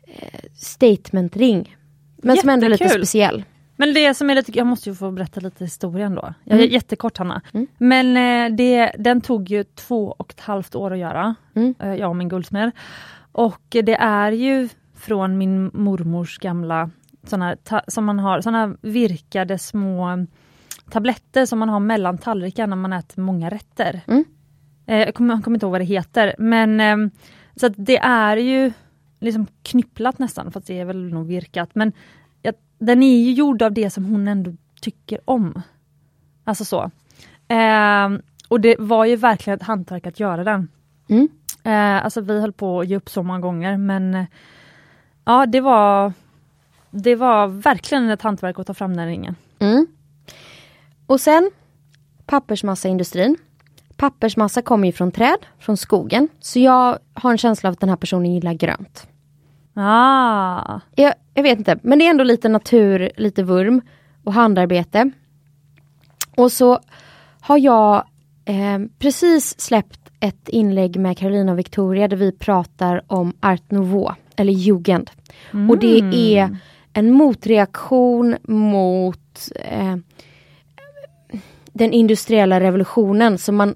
eh, 0.08 0.40
statementring. 0.56 1.76
Men 2.18 2.38
som 2.38 2.50
ändå 2.50 2.66
är 2.66 2.70
lite 2.70 2.84
Jättekul. 2.84 3.06
speciell. 3.06 3.44
Men 3.78 3.94
det 3.94 4.14
som 4.14 4.30
är 4.30 4.36
lite, 4.36 4.52
jag 4.58 4.68
måste 4.68 4.90
ju 4.90 4.96
få 4.96 5.12
berätta 5.12 5.40
lite 5.40 5.64
historien 5.64 6.16
då. 6.16 6.34
Jag, 6.44 6.60
Mm. 6.60 6.70
Jättekort 6.72 7.18
Hanna. 7.18 7.42
Mm. 7.54 7.68
Men 7.78 8.18
eh, 8.52 8.56
det, 8.58 8.92
den 9.00 9.22
tog 9.22 9.50
ju 9.50 9.64
två 9.64 10.16
och 10.18 10.32
ett 10.32 10.40
halvt 10.40 10.76
år 10.76 10.92
att 10.94 10.98
göra, 11.00 11.36
Mm. 11.54 11.76
eh, 11.80 11.94
jag 11.94 12.10
och 12.10 12.16
min 12.16 12.30
guldsmed. 12.30 12.72
Och 13.32 13.62
det 13.70 13.96
är 13.96 14.32
ju 14.32 14.70
från 14.96 15.38
min 15.38 15.72
mormors 15.74 16.38
gamla, 16.38 16.90
såna, 17.24 17.56
ta, 17.56 17.82
som 17.88 18.06
man 18.06 18.20
har, 18.20 18.42
såna 18.42 18.76
virkade 18.82 19.58
små 19.60 20.26
tabletter 20.92 21.46
som 21.46 21.60
man 21.60 21.70
har 21.70 21.80
mellan 21.80 22.18
tallrikar 22.18 22.68
när 22.68 22.76
man 22.76 22.94
äter 22.94 23.22
många 23.22 23.50
rätter. 23.50 24.02
Mm. 24.08 24.26
Eh, 24.86 24.98
jag, 24.98 25.16
kommer, 25.16 25.34
jag 25.36 25.44
kommer 25.44 25.56
inte 25.56 25.66
ihåg 25.66 25.72
vad 25.72 25.82
det 25.82 25.86
heter, 25.86 26.36
men 26.38 26.80
eh, 26.80 26.98
så 27.56 27.66
att 27.66 27.74
det 27.76 27.98
är 27.98 28.38
ju 28.38 28.72
liksom 29.20 29.48
knypplat 29.64 30.20
nästan, 30.20 30.52
fast 30.52 30.68
det 30.68 30.80
är 30.80 30.86
väl 30.86 31.14
nog 31.14 31.28
virkat. 31.28 31.70
Men 31.74 31.92
den 32.78 33.04
är 33.04 33.18
ju 33.18 33.34
gjord 33.34 33.62
av 33.62 33.72
det 33.72 33.90
som 33.90 34.06
hon 34.06 34.28
ändå 34.28 34.54
tycker 34.82 35.20
om. 35.26 35.62
Alltså 36.44 36.66
så. 36.66 36.92
Eh, 37.48 38.10
och 38.48 38.62
det 38.62 38.76
var 38.80 39.06
ju 39.06 39.16
verkligen 39.16 39.60
ett 39.60 39.66
hantverk 39.66 40.08
att 40.08 40.20
göra 40.20 40.44
den. 40.44 40.68
Mm. 41.10 41.30
Eh, 41.64 42.06
alltså 42.06 42.22
vi 42.22 42.42
höll 42.42 42.54
på 42.54 42.80
att 42.80 42.88
ge 42.88 42.98
upp 42.98 43.10
så 43.10 43.24
många 43.24 43.40
gånger 43.40 43.78
men 43.78 44.16
eh, 44.16 44.26
ja 45.26 45.46
det 45.46 45.62
var 45.62 46.14
det 46.92 47.16
var 47.16 47.48
verkligen 47.48 48.10
ett 48.10 48.22
hantverk 48.22 48.60
att 48.60 48.68
ta 48.68 48.74
fram 48.74 48.98
den 48.98 49.08
ringen. 49.08 49.36
Mm. 49.60 49.88
Och 51.06 51.22
sen 51.22 51.52
pappersmassaindustrin. 52.26 53.38
Pappersmassa 53.98 54.62
kommer 54.62 54.88
ju 54.88 54.92
från 54.92 55.12
träd, 55.12 55.38
från 55.60 55.78
skogen. 55.78 56.28
Så 56.40 56.60
jag 56.60 57.00
har 57.14 57.32
en 57.32 57.38
känsla 57.38 57.70
av 57.70 57.74
att 57.74 57.80
den 57.80 57.90
här 57.90 57.96
personen 57.96 58.34
gillar 58.34 58.54
grönt. 58.54 59.08
Ah, 59.76 60.80
Jag, 60.96 61.14
jag 61.34 61.44
vet 61.44 61.58
inte, 61.58 61.80
men 61.82 62.00
det 62.00 62.06
är 62.06 62.10
ändå 62.10 62.24
lite 62.24 62.50
natur, 62.50 63.12
lite 63.18 63.44
vurm 63.44 63.82
och 64.24 64.34
handarbete. 64.34 65.12
Och 66.38 66.52
så 66.52 66.80
har 67.40 67.58
jag 67.58 67.96
eh, 68.46 68.80
precis 69.00 69.60
släppt 69.60 70.00
ett 70.20 70.50
inlägg 70.50 71.00
med 71.00 71.18
Carolina 71.18 71.52
och 71.52 71.60
Victoria 71.60 72.08
där 72.08 72.18
vi 72.18 72.32
pratar 72.32 73.02
om 73.08 73.34
Art 73.40 73.72
Nouveau, 73.72 74.12
eller 74.36 74.54
Jugend. 74.54 75.12
Och 75.70 75.80
det 75.80 76.00
är 76.38 76.58
en 76.94 77.12
motreaktion 77.12 78.36
mot 78.44 79.50
eh, 79.56 79.96
den 81.74 81.94
industriella 81.94 82.60
revolutionen. 82.60 83.38
Så 83.38 83.52
man 83.52 83.76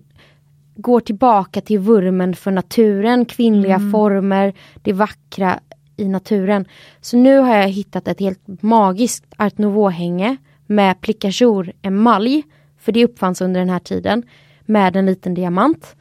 går 0.75 0.99
tillbaka 0.99 1.61
till 1.61 1.79
vurmen 1.79 2.35
för 2.35 2.51
naturen, 2.51 3.25
kvinnliga 3.25 3.79
former, 3.91 4.53
det 4.81 4.93
vackra 4.93 5.59
i 5.99 6.07
naturen. 6.07 6.65
Så 7.01 7.17
nu 7.17 7.37
har 7.37 7.55
jag 7.55 7.67
hittat 7.67 8.07
ett 8.07 8.19
helt 8.19 8.61
magiskt 8.61 9.25
art 9.37 9.57
nouveau-hänge 9.57 10.37
med 10.65 11.01
plikajour 11.01 11.71
emalj, 11.81 12.43
för 12.79 12.91
det 12.91 13.05
uppfanns 13.05 13.41
under 13.41 13.59
den 13.59 13.69
här 13.69 13.79
tiden, 13.79 14.23
med 14.65 14.95
en 14.95 15.05
liten 15.05 15.33
diamant. 15.33 15.95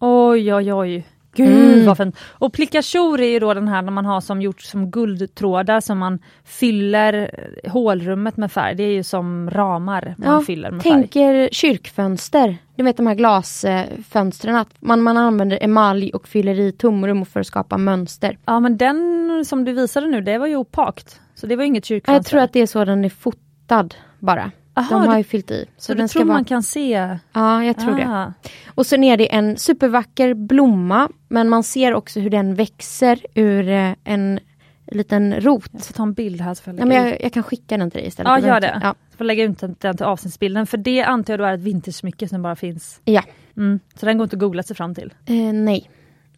Oj 0.00 0.54
oj 0.54 0.72
oj. 0.72 1.06
Gud 1.34 1.48
Mm. 1.74 1.86
vad 1.86 1.96
fint. 1.96 2.16
Och 2.32 2.52
plicajour 2.52 3.20
är 3.20 3.28
ju 3.28 3.38
då 3.38 3.54
den 3.54 3.68
här 3.68 3.82
när 3.82 3.90
man 3.92 4.06
har 4.06 4.20
som 4.20 4.42
gjort 4.42 4.60
som 4.62 4.90
guldtrådar 4.90 5.80
som 5.80 5.98
man 5.98 6.18
fyller 6.44 7.30
eh, 7.64 7.72
hålrummet 7.72 8.36
med 8.36 8.52
färg. 8.52 8.74
Det 8.74 8.82
är 8.82 8.92
ju 8.92 9.02
som 9.02 9.50
ramar 9.50 10.14
man 10.18 10.34
Ja, 10.34 10.40
fyller 10.40 10.70
med 10.70 10.82
färg. 10.82 10.92
Tänker 10.92 11.48
kyrkfönster, 11.52 12.56
du 12.76 12.82
vet 12.84 12.96
de 12.96 13.06
här 13.06 13.14
glasfönstren, 13.14 14.56
att 14.56 14.68
man, 14.80 15.02
man 15.02 15.16
använder 15.16 15.58
emalj 15.62 16.10
och 16.12 16.28
fyller 16.28 16.60
i 16.60 16.72
tomrum 16.72 17.26
för 17.26 17.40
att 17.40 17.46
skapa 17.46 17.78
mönster. 17.78 18.38
Ja 18.44 18.60
men 18.60 18.76
den 18.76 19.44
som 19.46 19.64
du 19.64 19.72
visade 19.72 20.06
nu 20.06 20.20
det 20.20 20.38
var 20.38 20.46
ju 20.46 20.56
opakt. 20.56 21.20
Så 21.34 21.46
det 21.46 21.56
var 21.56 21.64
inget 21.64 21.84
kyrkfönster. 21.84 22.12
Jag 22.18 22.26
tror 22.26 22.40
att 22.40 22.52
det 22.52 22.60
är 22.60 22.66
så 22.66 22.84
den 22.84 23.04
är 23.04 23.08
fotad 23.08 23.94
bara. 24.18 24.50
Aha, 24.76 24.88
de 24.98 25.06
har 25.06 25.12
du- 25.14 25.18
ju 25.18 25.24
fyllt 25.24 25.50
i. 25.50 25.66
Så, 25.76 25.92
du 25.92 25.98
den 25.98 26.08
tror 26.08 26.20
ska 26.20 26.26
vara... 26.26 26.36
man 26.36 26.44
kan 26.44 26.62
se? 26.62 27.18
Ja, 27.32 27.64
jag 27.64 27.78
tror 27.78 27.96
det. 27.96 28.06
Ah. 28.08 28.32
Och 28.74 28.86
sen 28.86 29.04
är 29.04 29.16
det 29.16 29.34
en 29.34 29.56
supervacker 29.56 30.34
blomma, 30.34 31.08
men 31.28 31.48
man 31.48 31.62
ser 31.62 31.94
också 31.94 32.20
hur 32.20 32.30
den 32.30 32.54
växer 32.54 33.18
ur 33.34 33.68
eh, 33.68 33.92
en 34.04 34.40
liten 34.86 35.40
rot. 35.40 35.68
Jag 35.72 35.82
ska 35.82 35.92
ta 35.94 36.02
en 36.02 36.12
bild 36.12 36.40
här 36.40 36.54
så 36.54 36.62
jag 36.70 36.80
Ja, 36.80 36.84
men 36.84 36.96
jag, 36.96 37.22
jag 37.22 37.32
kan 37.32 37.42
skicka 37.42 37.76
den 37.76 37.90
till 37.90 37.98
dig 38.00 38.08
istället. 38.08 38.30
Ja, 38.30 38.40
Du 38.40 38.46
gör 38.46 38.60
det. 38.60 38.72
inte- 38.74 38.86
Jag 38.86 39.18
får 39.18 39.24
lägga 39.24 39.44
ut 39.44 39.58
den, 39.58 39.74
till 39.74 40.02
avsnittsbilden 40.04 40.66
för 40.66 40.76
det 40.76 41.02
antar 41.02 41.32
jag 41.32 41.40
då 41.40 41.44
är 41.44 41.52
ett 41.54 41.60
vintersmycke 41.60 42.28
som 42.28 42.42
bara 42.42 42.56
finns. 42.56 43.00
Ja. 43.04 43.22
Mm. 43.56 43.80
Så 43.94 44.06
den 44.06 44.18
går 44.18 44.24
inte 44.24 44.36
att 44.36 44.40
googla 44.40 44.62
sig 44.62 44.76
fram 44.76 44.94
till. 44.94 45.12
ja. 45.26 45.34
Eh, 45.34 45.52
nej. 45.52 45.90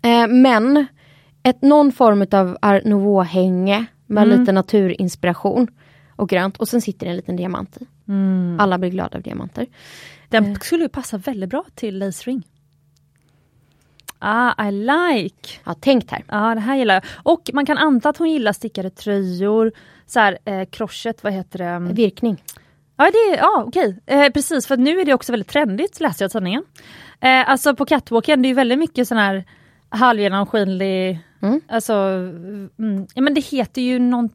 Eh, 0.03 0.27
men 0.29 0.87
ett, 1.43 1.63
någon 1.63 1.93
form 1.93 2.27
av 2.33 2.59
art 2.63 2.85
nouveau-hänge 2.85 3.85
med 4.07 4.25
Mm. 4.25 4.41
lite 4.41 4.53
naturinspiration 4.53 5.69
och 6.17 6.29
grönt 6.29 6.57
och 6.57 6.69
sen 6.69 6.81
sitter 6.81 7.07
det 7.07 7.11
en 7.11 7.17
liten 7.17 7.37
diamant 7.37 7.77
i. 7.81 7.87
Mm. 8.09 8.57
Alla 8.61 8.79
blir 8.79 8.91
glada 8.91 9.17
av 9.17 9.23
diamanter. 9.23 9.67
Den 10.29 10.55
skulle 10.55 10.83
ju 10.83 10.89
passa 10.89 11.19
väldigt 11.19 11.51
bra 11.51 11.65
till 11.75 11.99
lace 11.99 12.31
ring. 12.31 12.43
Ah, 14.19 14.69
I 14.69 14.73
like! 14.73 15.49
Ja, 15.65 15.75
tänkt 15.75 16.11
här. 16.11 16.25
Ja, 16.29 16.55
det 16.55 16.61
här 16.61 16.77
gillar 16.77 16.95
jag. 16.95 17.05
Och 17.23 17.51
man 17.53 17.67
kan 17.67 17.79
anta 17.79 18.09
att 18.09 18.17
hon 18.17 18.31
gillar 18.31 18.53
stickade 18.53 18.91
tröjor, 18.91 19.73
så 20.07 20.21
här, 20.21 20.39
eh, 20.45 20.65
krochet, 20.65 21.25
vad 21.25 21.33
heter 21.33 21.59
det? 21.59 21.93
Virkning. 21.95 22.43
Ja, 22.97 23.05
det 23.05 23.37
ja 23.37 23.65
okej. 23.67 23.99
Eh, 24.07 24.33
precis, 24.33 24.67
för 24.67 24.77
nu 24.77 25.01
är 25.01 25.05
det 25.05 25.15
också 25.15 25.33
väldigt 25.33 25.49
trendigt 25.49 26.01
läste 26.01 26.25
jag 26.25 26.29
i 26.29 26.33
tidningen. 26.33 26.65
Eh, 27.21 27.51
alltså 27.51 27.77
på 27.77 27.85
catwalken, 27.85 28.43
det 28.43 28.49
är 28.49 28.55
väldigt 28.55 28.79
mycket 28.79 29.09
sån 29.09 29.19
här 29.19 29.45
halvgenomskinlig, 29.89 31.19
Mm. 31.43 31.61
alltså, 31.69 31.93
mm, 31.93 33.07
ja 33.15 33.23
men 33.23 33.35
det 33.35 33.41
heter 33.41 33.83
ju 33.83 33.99
någon 33.99 34.31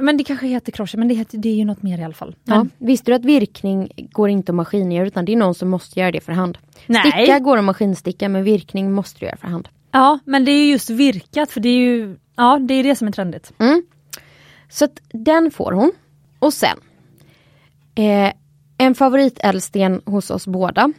men 0.00 0.16
det 0.16 0.24
kanske 0.24 0.46
heter 0.46 0.72
crochet, 0.72 0.98
men 0.98 1.08
det, 1.08 1.14
heter, 1.14 1.38
det 1.38 1.48
är 1.48 1.54
ju 1.54 1.64
något 1.64 1.82
mer 1.82 1.98
i 1.98 2.04
alla 2.04 2.14
fall. 2.14 2.36
Ja. 2.44 2.66
Visste 2.78 3.10
du 3.10 3.14
att 3.14 3.24
virkning 3.24 4.08
går 4.12 4.28
inte 4.28 4.52
att 4.52 4.56
maskingöra 4.56 5.06
utan 5.06 5.24
det 5.24 5.32
är 5.32 5.36
någon 5.36 5.54
som 5.54 5.68
måste 5.68 6.00
göra 6.00 6.12
det 6.12 6.20
för 6.20 6.32
hand. 6.32 6.58
nej. 6.86 7.12
Sticka 7.12 7.38
går 7.38 7.58
att 7.58 7.64
maskinsticka 7.64 8.28
men 8.28 8.44
virkning 8.44 8.92
måste 8.92 9.20
du 9.20 9.26
göra 9.26 9.36
för 9.36 9.48
hand. 9.48 9.68
Ja, 9.90 10.18
men 10.24 10.44
det 10.44 10.50
är 10.50 10.64
ju 10.64 10.70
just 10.70 10.90
virkat, 10.90 11.50
för 11.50 11.60
det 11.60 11.68
är 11.68 11.78
ju, 11.78 12.16
ja 12.36 12.58
det 12.58 12.74
är 12.74 12.84
det 12.84 12.96
som 12.96 13.08
är 13.08 13.12
trendigt. 13.12 13.52
Mm. 13.58 13.82
Så 14.68 14.84
att 14.84 15.00
den 15.12 15.50
får 15.50 15.72
hon. 15.72 15.92
Och 16.38 16.52
sen 16.52 16.78
eh, 17.94 18.32
en 18.78 18.94
favoritädelsten 18.94 20.02
hos 20.04 20.30
oss 20.30 20.46
båda. 20.46 20.92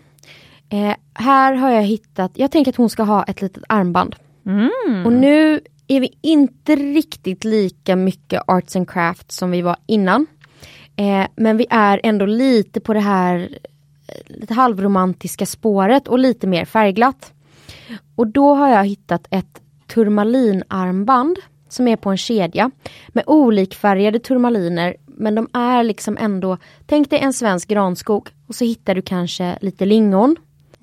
Eh, 0.69 0.95
här 1.13 1.53
har 1.53 1.69
jag 1.69 1.83
hittat, 1.83 2.31
jag 2.35 2.51
tänker 2.51 2.71
att 2.71 2.75
hon 2.75 2.89
ska 2.89 3.03
ha 3.03 3.23
ett 3.23 3.41
litet 3.41 3.63
armband. 3.69 4.15
Mm. 4.45 5.05
Och 5.05 5.13
nu 5.13 5.59
är 5.95 5.99
vi 5.99 6.17
inte 6.21 6.75
riktigt 6.75 7.43
lika 7.43 7.95
mycket 7.95 8.41
arts 8.47 8.75
and 8.75 8.89
crafts 8.89 9.37
som 9.37 9.51
vi 9.51 9.61
var 9.61 9.75
innan. 9.85 10.27
Eh, 10.95 11.25
men 11.35 11.57
vi 11.57 11.65
är 11.69 11.99
ändå 12.03 12.25
lite 12.25 12.79
på 12.79 12.93
det 12.93 12.99
här 12.99 13.57
eh, 14.07 14.39
lite 14.39 14.53
halvromantiska 14.53 15.45
spåret 15.45 16.07
och 16.07 16.19
lite 16.19 16.47
mer 16.47 16.65
färgglatt. 16.65 17.33
Och 18.15 18.27
då 18.27 18.55
har 18.55 18.69
jag 18.69 18.85
hittat 18.85 19.27
ett 19.29 19.61
turmalinarmband 19.87 21.37
som 21.69 21.87
är 21.87 21.95
på 21.95 22.09
en 22.09 22.17
kedja 22.17 22.71
med 23.07 23.23
olikfärgade 23.27 24.19
turmaliner 24.19 24.95
men 25.05 25.35
de 25.35 25.49
är 25.53 25.83
liksom 25.83 26.17
ändå, 26.17 26.57
tänk 26.85 27.09
dig 27.09 27.19
en 27.19 27.33
svensk 27.33 27.67
granskog 27.67 28.29
och 28.47 28.55
så 28.55 28.65
hittar 28.65 28.95
du 28.95 29.01
kanske 29.01 29.57
lite 29.61 29.85
lingon. 29.85 30.35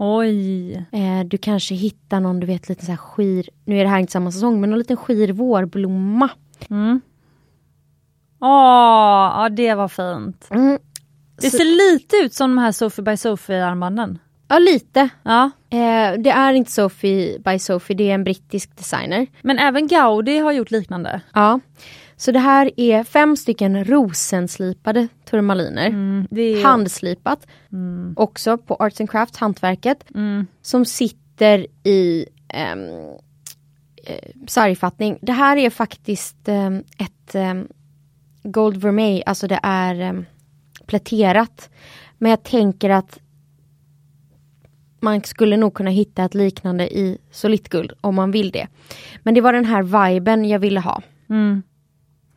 Oj. 0.02 0.72
Eh, 0.92 1.24
du 1.26 1.38
kanske 1.38 1.74
hittar 1.74 2.20
någon, 2.20 2.40
du 2.40 2.46
vet 2.46 2.68
lite 2.68 2.84
så 2.84 2.90
här 2.92 2.96
skir, 2.96 3.48
nu 3.64 3.78
är 3.80 3.84
det 3.84 3.90
här 3.90 3.98
inte 3.98 4.12
samma 4.12 4.32
säsong, 4.32 4.60
men 4.60 4.70
någon 4.70 4.78
liten 4.78 4.96
skir 4.96 5.32
vårblomma. 5.32 6.30
Mm. 6.70 7.00
Åh, 8.40 8.48
ja 9.42 9.48
det 9.48 9.74
var 9.74 9.88
fint. 9.88 10.46
Mm. 10.50 10.78
Det 11.40 11.50
Så- 11.50 11.56
ser 11.56 11.92
lite 11.92 12.16
ut 12.16 12.34
som 12.34 12.50
de 12.50 12.58
här 12.58 12.72
Sophie 12.72 13.02
by 13.04 13.16
Sophie 13.16 13.64
armbanden. 13.66 14.18
Ja, 14.50 14.58
lite. 14.58 15.08
Ja, 15.22 15.50
Eh, 15.72 16.12
det 16.18 16.30
är 16.30 16.52
inte 16.52 16.70
Sophie 16.70 17.38
by 17.38 17.58
Sophie, 17.58 17.96
det 17.96 18.10
är 18.10 18.14
en 18.14 18.24
brittisk 18.24 18.76
designer. 18.76 19.26
men 19.42 19.58
även 19.58 19.86
Gaudi 19.88 20.38
har 20.38 20.52
gjort 20.52 20.70
liknande. 20.70 21.20
Ja. 21.34 21.60
Så 22.16 22.32
det 22.32 22.38
här 22.38 22.70
är 22.76 23.04
fem 23.04 23.36
stycken 23.36 23.84
rosenslipade 23.84 25.08
turmaliner. 25.30 25.86
Mm, 25.86 26.26
är, 26.30 26.64
Handslipat. 26.64 27.46
Mm, 27.72 28.14
Också 28.16 28.58
på 28.58 28.74
Arts 28.74 29.00
and 29.00 29.10
Crafts, 29.10 29.38
hantverket. 29.38 30.04
mm, 30.14 30.46
Som 30.62 30.84
sitter 30.84 31.66
i 31.84 32.26
eh, 32.48 32.76
sargfattning. 34.46 35.18
Det 35.22 35.32
här 35.32 35.56
är 35.56 35.70
faktiskt 35.70 36.48
ehm, 36.48 36.84
ett 36.98 37.34
ehm, 37.34 37.68
Gold 38.42 38.76
Vermeil, 38.76 39.22
alltså 39.26 39.46
det 39.46 39.60
är 39.62 40.10
um, 40.10 40.24
pläterat. 40.86 41.70
Men 42.18 42.30
jag 42.30 42.42
tänker 42.42 42.90
att 42.90 43.18
man 45.00 45.22
skulle 45.22 45.56
nog 45.56 45.74
kunna 45.74 45.90
hitta 45.90 46.24
ett 46.24 46.34
liknande 46.34 46.98
i 46.98 47.18
solitguld 47.30 47.92
om 48.00 48.14
man 48.14 48.30
vill 48.30 48.50
det. 48.50 48.68
Men 49.22 49.34
det 49.34 49.40
var 49.40 49.52
den 49.52 49.64
här 49.64 49.82
viben 50.12 50.48
jag 50.48 50.58
ville 50.58 50.80
ha. 50.80 51.02
mm. 51.28 51.62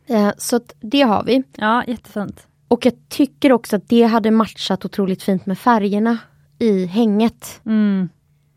Eh, 0.06 0.30
så 0.38 0.60
det 0.80 1.02
har 1.02 1.24
vi. 1.24 1.42
Ja, 1.56 1.84
jättefint. 1.86 2.46
Och 2.68 2.86
jag 2.86 2.92
tycker 3.08 3.52
också 3.52 3.76
att 3.76 3.88
det 3.88 4.02
hade 4.02 4.30
matchat 4.30 4.84
otroligt 4.84 5.22
fint 5.22 5.46
med 5.46 5.58
färgerna 5.58 6.18
i 6.58 6.86
hänget. 6.86 7.60
Mm. 7.66 8.08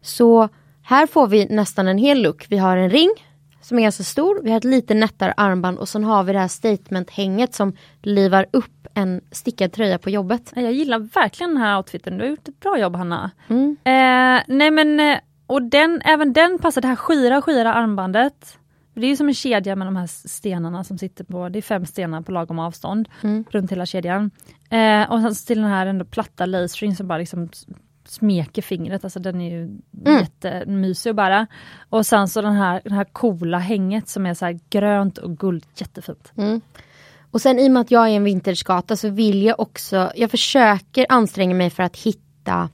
Så 0.02 0.50
här 0.82 1.08
får 1.08 1.28
vi 1.28 1.46
nästan 1.46 1.88
en 1.88 1.98
hel 1.98 2.22
look. 2.22 2.46
Vi 2.50 2.58
har 2.58 2.78
en 2.78 2.90
ring 2.90 3.10
som 3.68 3.78
är 3.80 3.82
ganska 3.84 4.04
stor. 4.04 4.40
Vi 4.44 4.50
har 4.50 4.58
ett 4.58 4.64
lite 4.64 4.94
nättare 4.94 5.34
armband 5.38 5.78
och 5.78 5.90
sen 5.90 6.04
har 6.04 6.24
vi 6.24 6.34
det 6.34 6.40
här 6.40 6.48
statement-hänget 6.48 7.54
som 7.54 7.74
livar 8.02 8.46
upp 8.52 8.88
en 8.94 9.22
stickad 9.32 9.72
tröja 9.74 9.98
på 9.98 10.10
jobbet. 10.10 10.52
Jag 10.56 10.74
gillar 10.74 11.00
verkligen 11.00 11.50
den 11.50 11.64
här 11.64 11.78
outfiten. 11.78 12.18
Du 12.18 12.24
har 12.24 12.30
gjort 12.30 12.48
ett 12.48 12.60
bra 12.60 12.80
jobb 12.80 12.96
Hanna. 12.96 13.32
Mm. 13.48 13.78
Eh, 13.84 14.44
nej 14.48 14.72
men, 14.72 15.00
eh, 15.00 15.18
och 15.48 15.62
den, 15.62 16.02
även 16.06 16.34
den 16.34 16.60
passar, 16.60 16.82
det 16.82 16.88
här 16.88 16.96
skira 16.96 17.42
skira 17.42 17.74
armbandet. 17.74 18.58
Det 18.94 19.06
är 19.06 19.10
ju 19.10 19.16
som 19.16 19.28
en 19.28 19.34
kedja 19.34 19.76
med 19.76 19.88
de 19.88 19.96
här 19.96 20.08
stenarna 20.08 20.84
som 20.84 20.98
sitter 20.98 21.24
på, 21.24 21.50
det 21.50 21.60
är 21.60 21.62
fem 21.62 21.86
stenar 21.86 22.22
på 22.22 22.32
lagom 22.32 22.60
avstånd 22.60 23.10
Mm. 23.24 23.46
runt 23.50 23.72
hela 23.72 23.86
kedjan. 23.86 24.32
Eh, 24.70 25.12
och 25.12 25.22
sen 25.22 25.36
till 25.48 25.62
den 25.62 25.72
här 25.72 25.86
ändå 25.86 26.06
platta 26.06 26.46
lace 26.46 26.68
string 26.68 26.96
som 26.96 27.08
bara 27.08 27.18
liksom 27.18 27.50
smeker 28.08 28.62
fingret, 28.62 29.04
alltså 29.04 29.20
den 29.20 29.42
är 29.42 29.50
ju 29.52 29.64
Mm. 30.06 30.20
jättemysig 30.20 31.10
att 31.10 31.16
bära. 31.16 31.48
Och 31.90 32.06
sen 32.06 32.28
så 32.28 32.42
den 32.42 32.54
här, 32.56 32.82
den 32.84 32.94
här 32.94 33.04
coola 33.04 33.58
hänget 33.60 34.08
som 34.10 34.26
är 34.26 34.34
så 34.34 34.60
grönt 34.70 35.18
och 35.18 35.38
guld, 35.38 35.66
jättefint. 35.76 36.32
Mm. 36.38 36.62
Och 37.32 37.42
sen 37.42 37.60
i 37.60 37.68
och 37.68 37.72
med 37.72 37.82
att 37.82 37.92
jag 37.92 38.04
är 38.10 38.12
en 38.12 38.24
vintagegata 38.24 38.96
så 38.96 39.10
vill 39.10 39.44
jag 39.44 39.60
också, 39.60 40.12
jag 40.16 40.32
försöker 40.32 41.06
anstränga 41.10 41.56
mig 41.56 41.70
för 41.70 41.84
att 41.84 41.98
hitta 41.98 42.70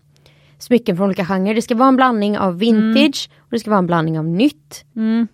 smycken 0.57 0.97
från 0.97 1.05
olika 1.05 1.25
genrer. 1.25 1.53
Det 1.55 1.61
ska 1.61 1.75
vara 1.75 1.89
en 1.89 1.95
blandning 1.95 2.37
av 2.37 2.57
vintage 2.59 3.29
och 3.39 3.47
det 3.49 3.59
ska 3.59 3.69
vara 3.69 3.79
en 3.79 3.87
blandning 3.87 4.19
av 4.19 4.25
nytt. 4.25 4.85
Mm, 4.95 5.27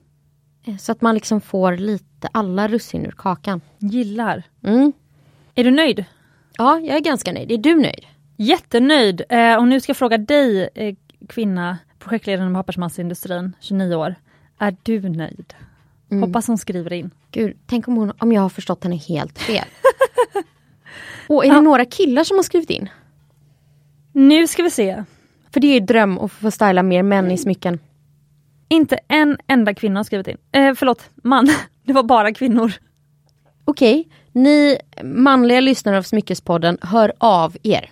Eh, 0.66 0.78
Så 0.78 0.92
att 0.92 1.02
man 1.02 1.16
liksom 1.16 1.42
får 1.42 1.78
lite 1.78 2.30
alla 2.32 2.68
russin 2.68 3.06
ur 3.06 3.12
kakan. 3.18 3.62
gillar. 3.78 4.44
Mm. 4.64 4.94
Är 5.56 5.64
du 5.64 5.72
nöjd? 5.72 6.06
Ja, 6.58 6.80
jag 6.80 6.96
är 6.98 7.02
ganska 7.02 7.32
nöjd. 7.32 7.52
Är 7.52 7.58
du 7.58 7.76
nöjd? 7.76 8.06
Jättenöjd! 8.42 9.22
Eh, 9.30 9.56
och 9.56 9.68
nu 9.68 9.80
ska 9.80 9.90
jag 9.90 9.98
fråga 9.98 10.18
dig, 10.18 10.70
eh, 10.76 10.96
kvinna, 11.30 11.78
projektledare 12.00 12.42
inom 12.46 12.54
pappersmasseindustrin, 12.62 13.56
29 13.60 13.96
år. 13.96 14.16
Är 14.60 14.76
du 14.84 15.10
nöjd? 15.10 15.54
Mm. 16.12 16.24
Hoppas 16.24 16.48
hon 16.48 16.58
skriver 16.58 16.94
in. 16.94 17.12
Gud, 17.32 17.58
tänk 17.68 17.88
om, 17.88 17.96
hon, 17.98 18.12
om 18.20 18.32
jag 18.32 18.42
har 18.42 18.50
förstått 18.50 18.84
henne 18.84 18.96
helt 18.96 19.40
fel. 19.40 19.66
Och 21.28 21.46
är 21.46 21.50
Ja. 21.50 21.56
det 21.56 21.62
några 21.62 21.86
killar 21.86 22.24
som 22.24 22.38
har 22.38 22.44
skrivit 22.44 22.70
in? 22.70 22.90
Nu 24.14 24.48
ska 24.48 24.64
vi 24.64 24.70
se. 24.72 25.04
För 25.54 25.60
det 25.60 25.68
är 25.68 25.74
ju 25.74 25.80
dröm 25.80 26.18
att 26.20 26.32
få 26.32 26.52
styla 26.52 26.84
mer 26.84 27.04
män 27.04 27.32
i 27.32 27.38
smycken. 27.38 27.80
Inte 28.70 29.00
en 29.08 29.38
enda 29.48 29.74
kvinna 29.74 30.00
har 30.00 30.04
skrivit 30.04 30.28
in. 30.28 30.38
Eh, 30.52 30.74
förlåt, 30.74 31.10
man. 31.16 31.48
Det 31.84 31.94
var 31.94 32.04
bara 32.04 32.34
kvinnor. 32.34 32.72
Okej, 33.66 34.08
ni 34.32 34.78
manliga 35.04 35.60
lyssnare 35.60 35.98
av 35.98 36.04
Smyckespodden, 36.04 36.78
hör 36.82 37.14
av 37.18 37.58
er. 37.64 37.92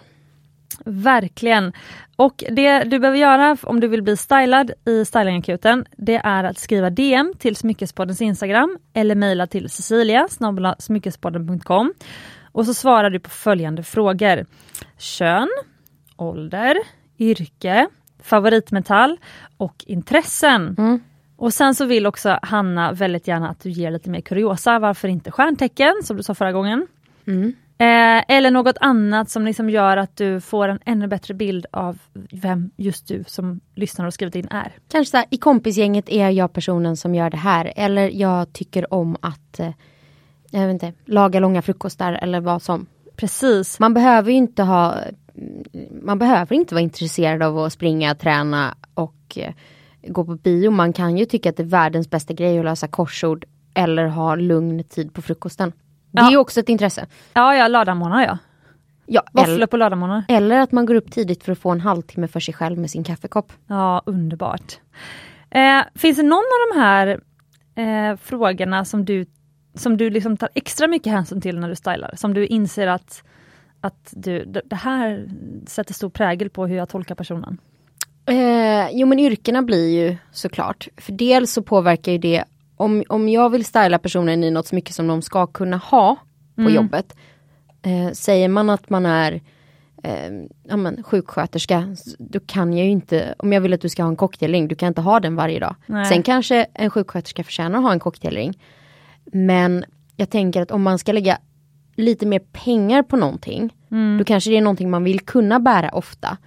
Verkligen. 0.88 1.74
Och 2.16 2.44
det 2.52 2.84
du 2.84 3.00
behöver 3.00 3.18
göra 3.18 3.58
om 3.64 3.80
du 3.80 3.88
vill 3.88 4.04
bli 4.04 4.18
stylad 4.18 4.72
i 4.86 5.06
stylingakuten, 5.06 5.86
det 5.98 6.22
är 6.24 6.44
att 6.44 6.58
skriva 6.58 6.90
DM 6.90 7.34
till 7.40 7.56
Smyckespoddens 7.56 8.22
Instagram 8.22 8.78
eller 8.94 9.16
mejla 9.16 9.48
till 9.48 9.70
Cecilia 9.70 10.28
smyckespodden.com 10.80 11.94
och 12.52 12.66
så 12.66 12.74
svarar 12.74 13.10
du 13.10 13.20
på 13.20 13.30
följande 13.30 13.84
frågor. 13.84 14.46
Kön, 14.98 15.50
ålder, 16.16 16.78
yrke, 17.20 17.88
favoritmetall 18.24 19.18
och 19.58 19.84
intressen. 19.88 20.76
Mm. 20.78 21.00
Och 21.36 21.54
sen 21.54 21.76
så 21.76 21.86
vill 21.86 22.06
också 22.06 22.40
Hanna 22.42 22.92
väldigt 22.92 23.28
gärna 23.28 23.50
att 23.50 23.60
du 23.60 23.70
ger 23.70 23.92
lite 23.92 24.10
mer 24.10 24.22
kuriosa, 24.22 24.80
varför 24.80 25.08
inte 25.08 25.32
stjärntecken 25.32 25.94
som 26.04 26.18
du 26.18 26.24
sa 26.24 26.36
förra 26.36 26.52
gången. 26.52 26.88
Mm. 27.28 27.54
Eh, 27.80 28.24
eller 28.28 28.52
något 28.52 28.78
annat 28.82 29.30
som 29.30 29.46
liksom 29.46 29.70
gör 29.70 29.98
att 29.98 30.18
du 30.18 30.42
får 30.42 30.68
en 30.68 30.80
ännu 30.86 31.08
bättre 31.08 31.34
bild 31.34 31.66
av 31.72 31.98
vem 32.32 32.72
just 32.78 33.08
du 33.08 33.24
som 33.28 33.60
lyssnar 33.76 34.06
och 34.06 34.14
skrivit 34.14 34.36
in 34.36 34.48
är. 34.52 34.76
Kanske 34.88 35.12
så 35.12 35.18
här, 35.18 35.26
i 35.30 35.38
kompisgänget 35.38 36.10
är 36.10 36.30
jag 36.30 36.54
personen 36.54 36.98
som 36.98 37.16
gör 37.16 37.30
det 37.30 37.38
här. 37.38 37.74
Eller 37.76 38.10
jag 38.10 38.54
tycker 38.54 38.94
om 38.94 39.18
att 39.22 39.60
eh, 39.60 39.72
jag 40.52 40.62
vet 40.62 40.74
inte, 40.74 40.94
laga 41.06 41.40
långa 41.40 41.62
frukostar 41.62 42.14
eller 42.14 42.40
vad 42.40 42.62
som. 42.62 42.86
Precis. 43.16 43.80
Man 43.80 43.94
behöver 43.94 44.32
ju 44.32 44.38
inte 44.38 44.64
ha 44.64 44.96
Man 46.02 46.20
behöver 46.20 46.56
inte 46.56 46.76
vara 46.76 46.84
intresserad 46.84 47.44
av 47.44 47.58
att 47.60 47.74
springa, 47.74 48.16
träna 48.16 48.76
och 48.94 49.38
eh, 49.38 49.54
gå 50.08 50.26
på 50.26 50.36
bio. 50.36 50.72
Man 50.72 50.94
kan 50.94 51.18
ju 51.18 51.26
tycka 51.26 51.50
att 51.50 51.58
det 51.58 51.64
är 51.64 51.68
världens 51.68 52.10
bästa 52.10 52.34
grej 52.34 52.60
att 52.60 52.66
lösa 52.66 52.88
korsord 52.88 53.46
eller 53.74 54.06
ha 54.06 54.36
lugn 54.36 54.84
tid 54.84 55.14
på 55.14 55.22
frukosten. 55.22 55.72
Det 56.18 56.22
är 56.22 56.26
Ja. 56.26 56.32
ju 56.32 56.38
också 56.38 56.60
ett 56.60 56.70
intresse. 56.70 57.06
Ja, 57.34 57.56
ja, 57.56 57.68
lördagsmorgnar 57.68 58.24
ja. 58.26 58.38
Ja, 59.10 59.24
Våfflor 59.34 59.66
på 59.68 59.78
lördagmorgnar. 59.78 60.24
eller 60.30 60.60
att 60.60 60.72
man 60.72 60.86
går 60.86 60.96
upp 60.96 61.12
tidigt 61.12 61.44
för 61.44 61.52
att 61.52 61.58
få 61.60 61.72
en 61.72 61.82
halvtimme 61.82 62.28
för 62.28 62.40
sig 62.40 62.54
själv 62.54 62.80
med 62.80 62.90
sin 62.90 63.04
kaffekopp. 63.04 63.52
Ja, 63.68 64.02
underbart. 64.06 64.80
Eh, 65.50 65.82
finns 65.96 66.18
det 66.18 66.24
någon 66.24 66.38
av 66.38 66.74
de 66.76 66.80
här 66.82 67.20
eh, 67.76 68.18
frågorna 68.18 68.86
som 68.86 69.06
du, 69.06 69.26
som 69.76 69.98
du 69.98 70.10
liksom 70.10 70.38
tar 70.38 70.50
extra 70.54 70.88
mycket 70.88 71.12
hänsyn 71.14 71.42
till 71.42 71.60
när 71.60 71.70
du 71.70 71.76
stylar? 71.76 72.14
Som 72.16 72.34
du 72.34 72.46
inser 72.48 72.88
att, 72.88 73.24
att 73.82 74.10
du, 74.12 74.46
det 74.46 74.62
det 74.66 74.76
här 74.76 75.30
sätter 75.68 75.94
stor 75.94 76.10
prägel 76.10 76.50
på 76.50 76.68
hur 76.68 76.76
jag 76.78 76.90
tolkar 76.90 77.16
personen? 77.16 77.58
Eh, 78.26 78.90
jo 78.92 79.08
men 79.08 79.20
yrkena 79.20 79.62
blir 79.62 79.90
ju 80.04 80.18
såklart. 80.32 80.88
För 80.98 81.12
dels 81.12 81.52
så 81.54 81.62
påverkar 81.62 82.12
ju 82.12 82.18
det 82.18 82.44
om, 82.78 83.04
om 83.10 83.30
jag 83.30 83.50
vill 83.50 83.66
styla 83.66 84.00
personen 84.00 84.44
i 84.44 84.52
något 84.52 84.68
smycke 84.68 84.94
som 84.94 85.08
de 85.08 85.22
ska 85.22 85.48
kunna 85.48 85.78
ha 85.78 86.16
på 86.56 86.62
Mm. 86.62 86.74
jobbet. 86.74 87.16
Eh, 87.82 88.12
säger 88.14 88.48
man 88.50 88.70
att 88.70 88.90
man 88.90 89.06
är 89.06 89.42
eh, 90.04 90.32
ja, 90.64 90.78
men, 90.78 91.04
sjuksköterska, 91.04 91.96
då 92.20 92.40
kan 92.40 92.74
jag 92.78 92.86
ju 92.86 92.92
inte, 92.92 93.36
om 93.40 93.54
jag 93.54 93.62
vill 93.62 93.74
att 93.74 93.82
du 93.82 93.90
ska 93.90 94.04
ha 94.04 94.10
en 94.10 94.16
cocktailring, 94.16 94.68
du 94.68 94.76
kan 94.76 94.88
inte 94.88 95.02
ha 95.02 95.20
den 95.20 95.36
varje 95.36 95.60
dag. 95.60 95.76
Nej. 95.86 96.06
Sen 96.06 96.24
kanske 96.24 96.66
en 96.74 96.90
sjuksköterska 96.90 97.44
förtjänar 97.44 97.78
att 97.78 97.84
ha 97.86 97.92
en 97.92 98.00
cocktailring. 98.00 98.60
Men 99.26 99.86
jag 100.16 100.30
tänker 100.30 100.62
att 100.62 100.72
om 100.72 100.84
man 100.84 101.00
ska 101.00 101.12
lägga 101.12 101.38
lite 101.96 102.26
mer 102.26 102.40
pengar 102.40 103.04
på 103.04 103.18
någonting, 103.18 103.74
Mm. 103.92 104.18
då 104.18 104.24
kanske 104.24 104.50
det 104.50 104.58
är 104.58 104.62
någonting 104.62 104.90
man 104.90 105.04
vill 105.04 105.20
kunna 105.20 105.60
bära 105.60 105.90
ofta. 105.90 106.38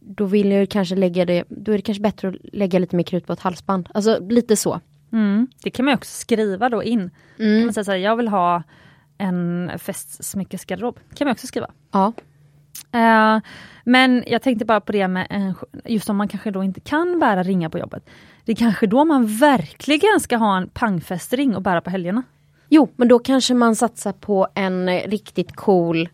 Då 0.00 0.24
vill 0.24 0.50
jag 0.50 0.68
kanske 0.70 0.94
lägga 0.96 1.24
det, 1.24 1.44
då 1.48 1.72
är 1.72 1.76
det 1.76 1.82
kanske 1.82 2.02
bättre 2.02 2.28
att 2.28 2.34
lägga 2.52 2.78
lite 2.78 2.96
mer 2.96 3.02
krut 3.04 3.26
på 3.26 3.32
ett 3.32 3.40
halsband. 3.40 3.88
Alltså 3.94 4.18
lite 4.28 4.56
så. 4.56 4.80
Mm. 5.12 5.46
Det 5.62 5.70
kan 5.70 5.84
man 5.84 5.94
också 5.94 6.20
skriva 6.20 6.68
då 6.68 6.82
in. 6.82 7.10
Mm. 7.38 7.64
man 7.64 7.74
säga 7.74 7.84
så 7.84 7.90
här, 7.90 7.98
jag 7.98 8.16
vill 8.16 8.28
ha 8.28 8.62
en 9.18 9.70
festsmyckesgarderob. 9.78 10.98
kan 11.14 11.26
man 11.26 11.32
också 11.32 11.46
skriva. 11.46 11.70
Ja. 11.92 12.12
Eh, 12.92 13.40
men 13.84 14.24
jag 14.26 14.42
tänkte 14.42 14.64
bara 14.64 14.80
på 14.80 14.92
det 14.92 15.08
med 15.08 15.26
en, 15.30 15.54
just 15.84 16.10
om 16.10 16.16
man 16.16 16.28
kanske 16.28 16.50
då 16.50 16.62
inte 16.62 16.80
kan 16.80 17.18
bära 17.18 17.42
ringar 17.42 17.68
på 17.68 17.78
jobbet. 17.78 18.10
Det 18.44 18.52
är 18.52 18.56
kanske 18.56 18.86
då 18.86 19.04
man 19.04 19.26
verkligen 19.26 20.20
ska 20.20 20.36
ha 20.36 20.56
en 20.56 20.68
pangfestring 20.68 21.56
och 21.56 21.62
bära 21.62 21.80
på 21.80 21.90
helgerna. 21.90 22.22
Jo, 22.68 22.88
men 22.96 23.08
då 23.08 23.18
kanske 23.18 23.54
man 23.54 23.76
satsar 23.76 24.12
på 24.12 24.48
en 24.54 25.00
riktigt 25.00 25.56
cool 25.56 26.08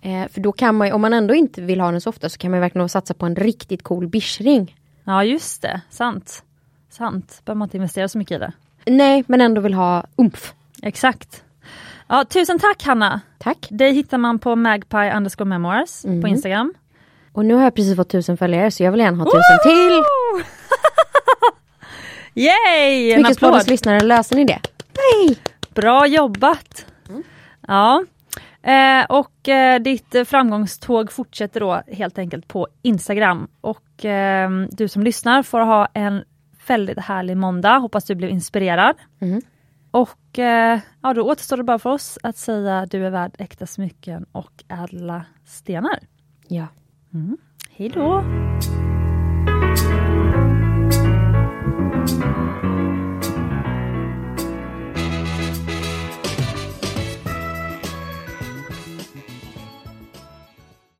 eh, 0.00 0.28
för 0.28 0.40
då 0.40 0.52
kan 0.52 0.74
man 0.74 0.86
ju, 0.86 0.92
om 0.92 1.00
man 1.00 1.12
ändå 1.14 1.34
inte 1.34 1.62
vill 1.62 1.80
ha 1.80 1.90
den 1.90 2.00
så 2.00 2.10
ofta 2.10 2.28
så 2.28 2.38
kan 2.38 2.50
man 2.50 2.60
verkligen 2.60 2.88
satsa 2.88 3.14
på 3.14 3.26
en 3.26 3.36
riktigt 3.36 3.82
cool 3.82 4.08
bischring. 4.08 4.76
Ja 5.04 5.24
just 5.24 5.62
det, 5.62 5.80
sant. 5.90 6.44
Sant, 6.90 7.40
behöver 7.44 7.58
man 7.58 7.66
inte 7.66 7.76
investera 7.76 8.08
så 8.08 8.18
mycket 8.18 8.36
i 8.36 8.38
det. 8.38 8.52
Nej, 8.86 9.24
men 9.26 9.40
ändå 9.40 9.60
vill 9.60 9.74
ha 9.74 10.04
umf. 10.16 10.52
Exakt. 10.82 11.44
Ja, 12.08 12.24
tusen 12.24 12.58
tack 12.58 12.82
Hanna! 12.84 13.20
Tack. 13.38 13.66
Dig 13.70 13.92
hittar 13.94 14.18
man 14.18 14.38
på 14.38 14.56
magpie 14.56 15.12
underscore 15.16 15.48
memoirs 15.48 16.04
Mhm. 16.04 16.22
på 16.22 16.28
Instagram. 16.28 16.74
Och 17.32 17.44
nu 17.44 17.54
har 17.54 17.62
jag 17.62 17.74
precis 17.74 17.96
fått 17.96 18.08
tusen 18.10 18.36
följare 18.36 18.70
så 18.70 18.82
jag 18.82 18.90
vill 18.92 19.00
gärna 19.00 19.24
ha 19.24 19.30
tusen 19.30 19.58
till. 19.62 20.02
Yay! 22.34 23.12
En 23.12 23.20
Smyckespoddens 23.20 23.66
lyssnare, 23.68 24.00
löser 24.00 24.36
ni 24.36 24.44
det? 24.44 24.60
Nej! 24.96 25.36
Bra 25.74 26.06
jobbat! 26.06 26.86
Ja. 27.66 28.04
Eh, 28.62 29.04
och 29.08 29.48
eh, 29.48 29.80
ditt 29.80 30.14
framgångståg 30.28 31.12
fortsätter 31.12 31.60
då 31.60 31.82
helt 31.92 32.18
enkelt 32.18 32.48
på 32.48 32.68
Instagram. 32.82 33.48
Och 33.60 34.04
eh, 34.04 34.50
du 34.70 34.88
som 34.88 35.02
lyssnar 35.02 35.42
får 35.42 35.60
ha 35.60 35.88
en 35.94 36.24
väldigt 36.68 36.98
härlig 36.98 37.36
måndag. 37.36 37.78
Hoppas 37.78 38.04
du 38.04 38.14
blev 38.14 38.30
inspirerad. 38.30 38.96
Mm. 39.20 39.40
Och 39.90 40.38
eh, 40.38 40.80
ja, 41.02 41.14
då 41.14 41.22
återstår 41.22 41.56
det 41.56 41.64
bara 41.64 41.78
för 41.78 41.90
oss 41.90 42.18
att 42.22 42.36
säga 42.36 42.86
du 42.86 43.06
är 43.06 43.10
värd 43.10 43.34
äkta 43.38 43.66
smycken 43.66 44.26
och 44.32 44.64
ädla 44.68 45.24
stenar. 45.44 45.98
Ja. 46.48 46.66
Mm. 47.14 47.36
Hej 47.70 47.88
då! 47.88 48.24